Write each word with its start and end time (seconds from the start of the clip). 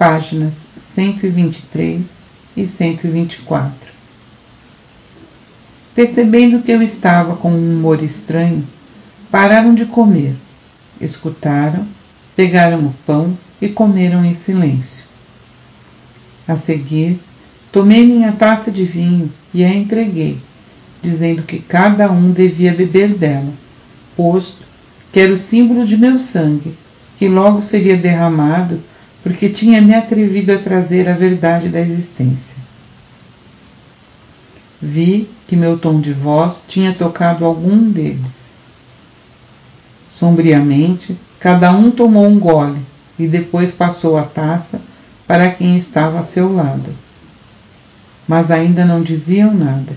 páginas 0.00 0.54
123 0.78 2.06
e 2.56 2.66
124. 2.66 3.70
Percebendo 5.94 6.62
que 6.62 6.72
eu 6.72 6.80
estava 6.80 7.36
com 7.36 7.52
um 7.52 7.74
humor 7.74 8.02
estranho, 8.02 8.66
pararam 9.30 9.74
de 9.74 9.84
comer, 9.84 10.34
escutaram, 10.98 11.86
pegaram 12.34 12.86
o 12.86 12.94
pão 13.04 13.36
e 13.60 13.68
comeram 13.68 14.24
em 14.24 14.34
silêncio. 14.34 15.04
A 16.48 16.56
seguir, 16.56 17.20
tomei 17.70 18.02
minha 18.06 18.32
taça 18.32 18.70
de 18.70 18.84
vinho 18.84 19.30
e 19.52 19.62
a 19.62 19.68
entreguei, 19.68 20.38
dizendo 21.02 21.42
que 21.42 21.58
cada 21.58 22.10
um 22.10 22.32
devia 22.32 22.72
beber 22.72 23.12
dela, 23.12 23.52
posto 24.16 24.64
que 25.12 25.20
era 25.20 25.30
o 25.34 25.36
símbolo 25.36 25.84
de 25.84 25.98
meu 25.98 26.18
sangue, 26.18 26.74
que 27.18 27.28
logo 27.28 27.60
seria 27.60 27.98
derramado 27.98 28.80
porque 29.22 29.48
tinha 29.48 29.80
me 29.80 29.94
atrevido 29.94 30.52
a 30.52 30.58
trazer 30.58 31.08
a 31.08 31.14
verdade 31.14 31.68
da 31.68 31.80
existência. 31.80 32.60
Vi 34.80 35.28
que 35.46 35.54
meu 35.54 35.78
tom 35.78 36.00
de 36.00 36.12
voz 36.12 36.64
tinha 36.66 36.94
tocado 36.94 37.44
algum 37.44 37.90
deles. 37.90 38.40
Sombriamente, 40.10 41.18
cada 41.38 41.70
um 41.70 41.90
tomou 41.90 42.26
um 42.26 42.38
gole 42.38 42.80
e 43.18 43.26
depois 43.28 43.72
passou 43.72 44.16
a 44.16 44.22
taça 44.22 44.80
para 45.26 45.50
quem 45.50 45.76
estava 45.76 46.18
a 46.18 46.22
seu 46.22 46.54
lado. 46.54 46.94
Mas 48.26 48.50
ainda 48.50 48.84
não 48.84 49.02
diziam 49.02 49.52
nada. 49.52 49.94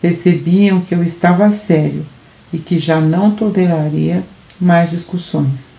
Percebiam 0.00 0.80
que 0.80 0.94
eu 0.94 1.02
estava 1.02 1.50
sério 1.50 2.06
e 2.52 2.58
que 2.58 2.78
já 2.78 3.00
não 3.00 3.32
toleraria 3.32 4.22
mais 4.60 4.90
discussões. 4.90 5.76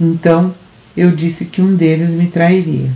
Então 0.00 0.54
eu 0.96 1.10
disse 1.10 1.46
que 1.46 1.62
um 1.62 1.74
deles 1.74 2.14
me 2.14 2.26
trairia. 2.26 2.90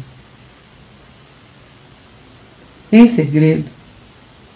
Em 2.92 3.06
segredo, 3.08 3.64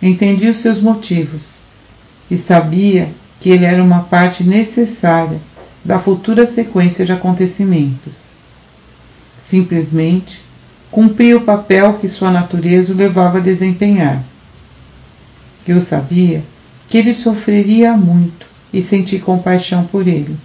entendi 0.01 0.49
os 0.49 0.59
seus 0.59 0.81
motivos 0.81 1.55
e 2.31 2.37
sabia 2.37 3.11
que 3.41 3.51
ele 3.51 3.65
era 3.65 3.83
uma 3.83 4.01
parte 4.01 4.45
necessária 4.45 5.41
da 5.85 5.99
futura 5.99 6.47
sequência 6.47 7.05
de 7.05 7.13
acontecimentos. 7.13 8.15
Simplesmente 9.41 10.43
cumpria 10.91 11.37
o 11.37 11.43
papel 11.43 11.95
que 11.95 12.09
sua 12.09 12.31
natureza 12.31 12.93
o 12.93 12.97
levava 12.97 13.39
a 13.39 13.43
desempenhar. 13.43 14.23
Eu 15.67 15.81
sabia 15.81 16.43
que 16.87 16.97
ele 16.97 17.13
sofreria 17.13 17.93
muito 17.93 18.47
e 18.73 18.83
senti 18.83 19.19
compaixão 19.19 19.85
por 19.85 20.07
ele, 20.07 20.37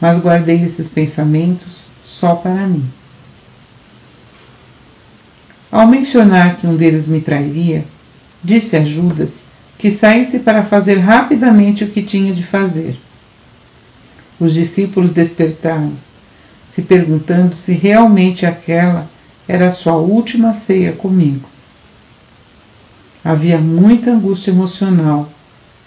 mas 0.00 0.18
guardei 0.18 0.62
esses 0.62 0.88
pensamentos 0.88 1.86
só 2.18 2.34
para 2.34 2.66
mim. 2.66 2.84
Ao 5.70 5.86
mencionar 5.86 6.56
que 6.56 6.66
um 6.66 6.74
deles 6.74 7.06
me 7.06 7.20
trairia, 7.20 7.84
disse 8.42 8.76
a 8.76 8.84
Judas 8.84 9.44
que 9.78 9.88
saísse 9.88 10.40
para 10.40 10.64
fazer 10.64 10.98
rapidamente 10.98 11.84
o 11.84 11.90
que 11.90 12.02
tinha 12.02 12.34
de 12.34 12.42
fazer. 12.42 12.98
Os 14.40 14.52
discípulos 14.52 15.12
despertaram, 15.12 15.92
se 16.72 16.82
perguntando 16.82 17.54
se 17.54 17.72
realmente 17.72 18.44
aquela 18.44 19.08
era 19.46 19.68
a 19.68 19.70
sua 19.70 19.94
última 19.94 20.52
ceia 20.52 20.92
comigo. 20.92 21.48
Havia 23.24 23.58
muita 23.58 24.10
angústia 24.10 24.50
emocional, 24.50 25.28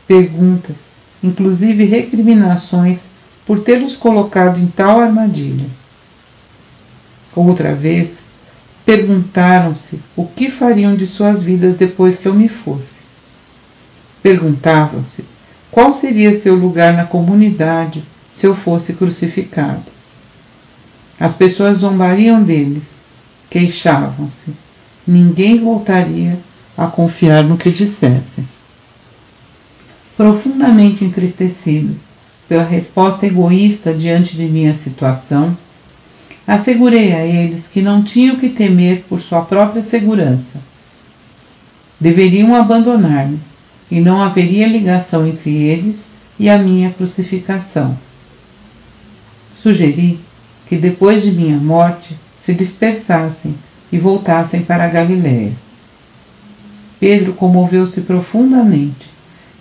perguntas, 0.08 0.86
inclusive 1.22 1.84
recriminações 1.84 3.08
por 3.46 3.60
tê-los 3.60 3.98
colocado 3.98 4.60
em 4.60 4.68
tal 4.68 5.02
armadilha. 5.02 5.81
Outra 7.36 7.74
vez, 7.74 8.26
perguntaram-se 8.86 10.02
o 10.16 10.26
que 10.26 10.50
fariam 10.50 10.96
de 10.96 11.06
suas 11.06 11.42
vidas 11.42 11.78
depois 11.78 12.18
que 12.18 12.28
eu 12.28 12.34
me 12.34 12.50
fosse. 12.50 13.02
Perguntavam-se 14.22 15.24
qual 15.72 15.94
seria 15.94 16.38
seu 16.38 16.56
lugar 16.56 16.94
na 16.94 17.06
comunidade 17.06 18.04
se 18.30 18.46
eu 18.46 18.54
fosse 18.54 18.94
crucificado. 18.94 19.84
As 21.20 21.34
pessoas 21.34 21.78
zombariam 21.78 22.44
deles, 22.44 23.04
queixavam-se. 23.50 24.54
Ninguém 25.06 25.60
voltaria 25.60 26.40
a 26.78 26.88
confiar 26.88 27.44
no 27.44 27.58
que 27.58 27.72
dissessem. 27.72 28.48
Profundamente 30.18 31.06
entristecido 31.06 31.96
pela 32.48 32.64
resposta 32.64 33.26
egoísta 33.26 33.94
diante 33.94 34.36
de 34.36 34.46
minha 34.46 34.74
situação, 34.74 35.58
assegurei 36.46 37.14
a 37.14 37.26
eles 37.26 37.68
que 37.68 37.82
não 37.82 38.04
tinham 38.04 38.36
que 38.36 38.50
temer 38.50 39.04
por 39.08 39.20
sua 39.20 39.42
própria 39.42 39.84
segurança. 39.84 40.60
Deveriam 42.00 42.56
abandonar-me 42.56 43.40
e 43.90 44.00
não 44.00 44.22
haveria 44.22 44.68
ligação 44.68 45.28
entre 45.28 45.52
eles 45.52 46.12
e 46.40 46.50
a 46.50 46.58
minha 46.58 46.90
crucificação. 46.92 47.98
Sugeri 49.56 50.20
que 50.68 50.78
depois 50.78 51.22
de 51.24 51.32
minha 51.32 51.58
morte 51.58 52.18
se 52.40 52.54
dispersassem 52.54 53.54
e 53.92 54.00
voltassem 54.00 54.62
para 54.62 54.86
a 54.86 54.88
Galiléia. 54.88 55.54
Pedro 57.00 57.34
comoveu-se 57.34 58.02
profundamente 58.02 59.10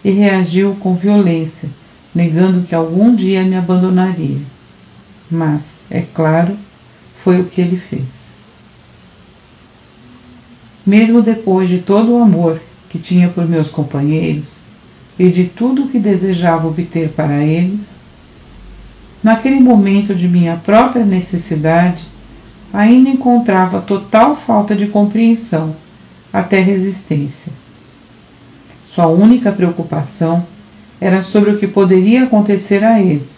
e 0.05 0.11
reagiu 0.11 0.77
com 0.81 0.95
violência, 0.95 1.69
negando 2.15 2.63
que 2.63 2.75
algum 2.75 3.15
dia 3.15 3.43
me 3.43 3.57
abandonaria. 3.57 4.39
Mas, 5.31 5.79
é 5.91 6.01
claro, 6.01 6.57
foi 7.23 7.41
o 7.41 7.45
que 7.45 7.61
ele 7.61 7.77
fez. 7.77 8.21
Mesmo 10.85 11.23
depois 11.23 11.69
de 11.69 11.79
todo 11.79 12.13
o 12.13 12.23
amor 12.23 12.61
que 12.89 12.99
tinha 12.99 13.29
por 13.29 13.47
meus 13.47 13.69
companheiros 13.69 14.61
e 15.19 15.29
de 15.29 15.45
tudo 15.45 15.85
o 15.85 15.89
que 15.89 15.99
desejava 15.99 16.67
obter 16.67 17.11
para 17.11 17.43
eles, 17.45 17.95
naquele 19.23 19.61
momento 19.61 20.15
de 20.15 20.27
minha 20.27 20.57
própria 20.57 21.05
necessidade, 21.05 22.05
ainda 22.73 23.11
encontrava 23.11 23.81
total 23.81 24.35
falta 24.35 24.75
de 24.75 24.87
compreensão, 24.87 25.77
até 26.33 26.61
resistência. 26.61 27.53
Sua 28.95 29.07
única 29.07 29.53
preocupação 29.53 30.47
era 31.01 31.23
sobre 31.23 31.51
o 31.51 31.59
que 31.59 31.67
poderia 31.67 32.25
acontecer 32.25 32.83
a 32.83 33.01
eles. 33.01 33.29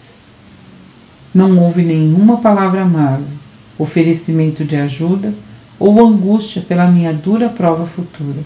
Não 1.33 1.59
houve 1.59 1.83
nenhuma 1.83 2.37
palavra 2.37 2.81
amável, 2.81 3.42
oferecimento 3.77 4.63
de 4.63 4.75
ajuda 4.75 5.33
ou 5.79 6.05
angústia 6.05 6.61
pela 6.61 6.87
minha 6.87 7.13
dura 7.13 7.49
prova 7.49 7.85
futura. 7.85 8.41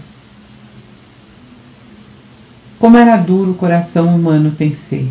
Como 2.79 2.97
era 2.97 3.17
duro 3.17 3.51
o 3.51 3.55
coração 3.55 4.15
humano, 4.15 4.53
pensei. 4.57 5.09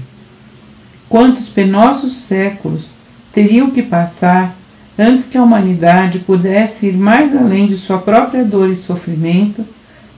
Quantos 1.09 1.49
penosos 1.49 2.16
séculos 2.16 2.94
teriam 3.32 3.71
que 3.71 3.82
passar 3.82 4.56
antes 4.99 5.27
que 5.27 5.37
a 5.37 5.43
humanidade 5.43 6.21
pudesse 6.21 6.87
ir 6.87 6.97
mais 6.97 7.37
além 7.37 7.66
de 7.66 7.77
sua 7.77 7.98
própria 7.98 8.44
dor 8.44 8.71
e 8.71 8.77
sofrimento 8.77 9.65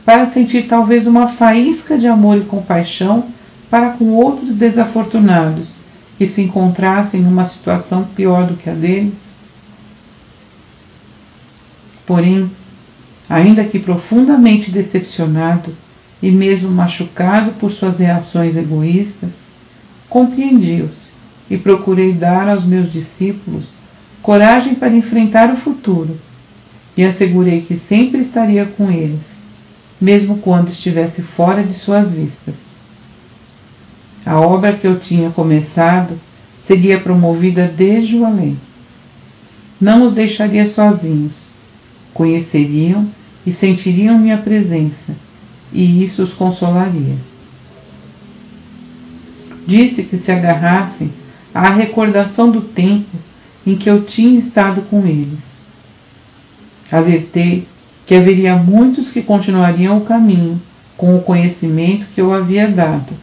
para 0.05 0.27
sentir 0.27 0.67
talvez 0.67 1.07
uma 1.07 1.27
faísca 1.29 1.99
de 1.99 2.07
amor 2.07 2.39
e 2.39 2.45
compaixão 2.45 3.27
para 3.71 3.91
com 3.91 4.13
outros 4.13 4.55
desafortunados 4.55 5.77
que 6.17 6.27
se 6.27 6.43
encontrassem 6.43 7.21
numa 7.21 7.45
situação 7.45 8.05
pior 8.17 8.47
do 8.47 8.57
que 8.57 8.71
a 8.71 8.75
deles? 8.75 9.28
Porém, 12.09 12.51
ainda 13.29 13.63
que 13.63 13.79
profundamente 13.79 14.71
decepcionado 14.71 15.77
e 16.23 16.31
mesmo 16.31 16.71
machucado 16.71 17.53
por 17.53 17.71
suas 17.71 17.99
reações 17.99 18.57
egoístas, 18.57 19.33
compreendi-os 20.09 21.11
e 21.51 21.59
procurei 21.59 22.15
dar 22.15 22.49
aos 22.49 22.65
meus 22.65 22.91
discípulos 22.91 23.75
coragem 24.23 24.75
para 24.75 24.97
enfrentar 24.97 25.53
o 25.53 25.57
futuro 25.57 26.19
e 26.97 27.05
assegurei 27.05 27.61
que 27.61 27.77
sempre 27.77 28.23
estaria 28.23 28.65
com 28.65 28.91
eles 28.91 29.37
mesmo 30.01 30.39
quando 30.39 30.69
estivesse 30.69 31.21
fora 31.21 31.63
de 31.63 31.75
suas 31.75 32.13
vistas. 32.13 32.69
A 34.25 34.41
obra 34.41 34.73
que 34.73 34.87
eu 34.87 34.99
tinha 34.99 35.29
começado 35.29 36.19
seria 36.63 37.01
promovida 37.01 37.67
desde 37.67 38.17
o 38.17 38.25
além. 38.25 38.59
Não 39.79 40.05
os 40.05 40.13
deixaria 40.13 40.67
sozinhos. 40.67 41.48
Conheceriam 42.19 43.09
e 43.47 43.53
sentiriam 43.53 44.19
minha 44.19 44.39
presença, 44.39 45.15
e 45.73 46.03
isso 46.03 46.25
os 46.25 46.33
consolaria. 46.33 47.15
Disse 49.65 50.03
que 50.03 50.19
se 50.19 50.33
agarrassem 50.33 51.13
à 51.55 51.71
recordação 51.71 52.51
do 52.51 52.61
tempo 52.61 53.17
em 53.65 53.77
que 53.77 53.89
eu 53.89 54.03
tinha 54.03 54.37
estado 54.37 54.83
com 54.83 55.07
eles. 55.07 55.45
Alertei 56.91 57.69
que 58.05 58.17
haveria 58.17 58.57
muitos 58.57 59.13
que 59.13 59.23
continuariam 59.23 59.99
o 59.99 60.05
caminho 60.05 60.61
com 60.97 61.17
o 61.17 61.23
conhecimento 61.23 62.09
que 62.13 62.21
eu 62.21 62.35
havia 62.35 62.67
dado, 62.67 63.15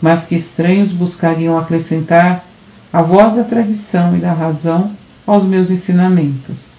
mas 0.00 0.24
que 0.24 0.34
estranhos 0.34 0.92
buscariam 0.92 1.58
acrescentar 1.58 2.42
a 2.90 3.02
voz 3.02 3.36
da 3.36 3.44
tradição 3.44 4.16
e 4.16 4.18
da 4.18 4.32
razão 4.32 4.92
aos 5.26 5.44
meus 5.44 5.70
ensinamentos. 5.70 6.71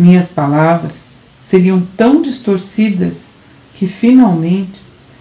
Minhas 0.00 0.28
palavras 0.28 1.10
seriam 1.42 1.86
tão 1.94 2.22
distorcidas 2.22 3.32
que 3.74 3.86
finalmente 3.86 4.80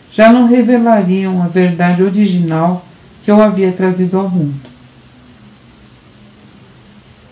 já 0.09 0.31
não 0.31 0.47
revelariam 0.47 1.43
a 1.43 1.49
verdade 1.49 2.01
original 2.01 2.85
que 3.21 3.29
eu 3.29 3.41
havia 3.41 3.73
trazido 3.73 4.17
ao 4.17 4.29
mundo. 4.29 4.69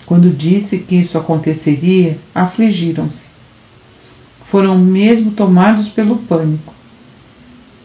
Quando 0.06 0.30
disse 0.30 0.80
que 0.80 0.98
isso 0.98 1.18
aconteceria, 1.18 2.20
afligiram-se. 2.36 3.28
Foram 4.46 4.78
mesmo 4.78 5.32
tomados 5.32 5.88
pelo 5.88 6.18
pânico. 6.18 6.74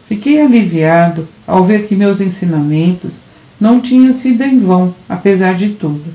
Fiquei 0.09 0.41
aliviado 0.41 1.25
ao 1.47 1.63
ver 1.63 1.87
que 1.87 1.95
meus 1.95 2.19
ensinamentos 2.19 3.21
não 3.57 3.79
tinham 3.79 4.11
sido 4.11 4.43
em 4.43 4.59
vão, 4.59 4.93
apesar 5.07 5.55
de 5.55 5.69
tudo, 5.69 6.13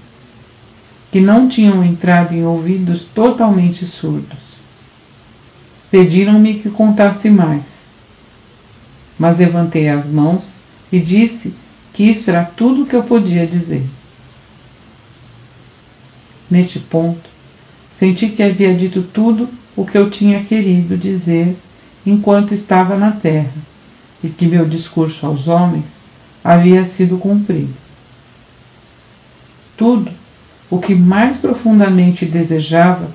que 1.11 1.21
não 1.21 1.49
tinham 1.49 1.83
entrado 1.85 2.35
em 2.35 2.45
ouvidos 2.45 3.05
totalmente 3.05 3.85
surdos. 3.87 4.39
Pediram-me 5.91 6.55
que 6.55 6.69
contasse 6.69 7.31
mais, 7.31 7.87
mas 9.19 9.39
levantei 9.39 9.89
as 9.89 10.07
mãos 10.07 10.61
e 10.93 11.01
disse 11.01 11.55
que 11.93 12.05
isso 12.05 12.31
era 12.31 12.45
tudo 12.45 12.83
o 12.83 12.87
que 12.87 12.95
eu 12.95 13.03
podia 13.03 13.47
dizer. 13.47 13.85
Neste 16.51 16.79
ponto, 16.79 17.29
senti 17.91 18.29
que 18.29 18.43
havia 18.43 18.75
dito 18.75 19.03
tudo 19.03 19.49
o 19.75 19.85
que 19.85 19.97
eu 19.97 20.11
tinha 20.11 20.43
querido 20.45 20.97
dizer 20.97 21.57
enquanto 22.05 22.53
estava 22.53 22.97
na 22.97 23.13
terra 23.13 23.53
e 24.23 24.29
que 24.29 24.47
meu 24.47 24.67
discurso 24.67 25.27
aos 25.27 25.49
homens 25.49 25.99
havia 26.45 26.85
sido 26.85 27.19
cumprido. 27.19 27.75
Tudo 29.77 30.11
o 30.71 30.79
que 30.79 30.95
mais 30.95 31.37
profundamente 31.37 32.27
desejava 32.27 33.09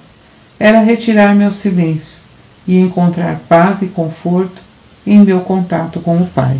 era 0.59 0.81
retirar 0.81 1.35
meu 1.35 1.51
silêncio 1.51 2.17
e 2.67 2.79
encontrar 2.79 3.41
paz 3.47 3.81
e 3.81 3.87
conforto 3.87 4.61
em 5.05 5.19
meu 5.19 5.41
contato 5.41 5.99
com 5.99 6.17
o 6.17 6.27
Pai. 6.27 6.59